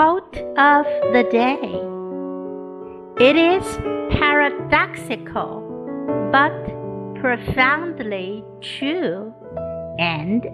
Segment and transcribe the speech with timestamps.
[0.00, 1.60] Quote of the day.
[3.22, 3.76] It is
[4.18, 5.60] paradoxical
[6.32, 6.56] but
[7.20, 9.30] profoundly true
[9.98, 10.46] and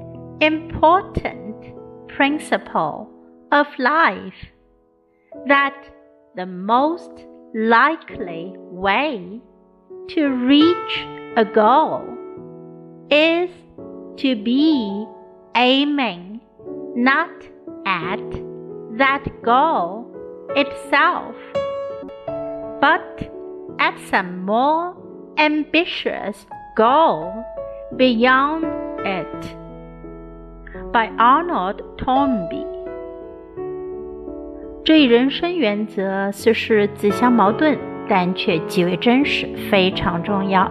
[0.43, 1.65] important
[2.09, 3.09] principle
[3.53, 4.35] of life
[5.47, 5.81] that
[6.35, 7.13] the most
[7.55, 9.41] likely way
[10.09, 12.03] to reach a goal
[13.13, 13.51] is
[14.17, 15.07] to be
[15.55, 16.41] aiming
[16.97, 17.31] not
[17.87, 18.56] at
[18.98, 20.06] that goal
[20.56, 21.36] itself,
[22.80, 23.30] but
[23.78, 24.94] at some more
[25.38, 27.32] ambitious goal
[27.98, 28.66] beyond
[29.06, 29.58] it.
[30.94, 32.68] By Arnold Toynbee。
[34.84, 37.78] 这一人生原则虽是自相矛盾，
[38.10, 40.70] 但却极为真实，非常重要。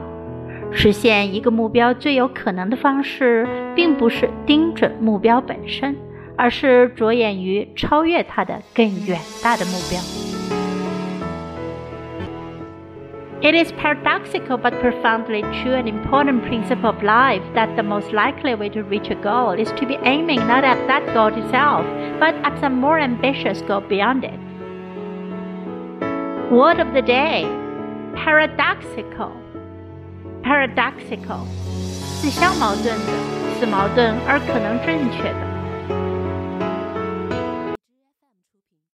[0.73, 5.97] 实现一个目标最有可能的方式，并不是盯准目标本身，
[6.37, 10.01] 而是着眼于超越它的更远大的目标。
[13.43, 18.69] It is paradoxical but profoundly true and important principle of life that the most likely way
[18.69, 21.87] to reach a goal is to be aiming not at that goal itself,
[22.19, 24.39] but at some more ambitious goal beyond it.
[26.51, 27.47] Word of the day
[28.15, 29.33] paradoxical.
[30.43, 31.47] Paradoxical
[32.21, 33.13] 自相矛盾的，
[33.59, 35.44] 似矛盾而可能正确的。